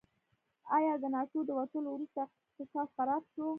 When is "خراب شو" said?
2.95-3.45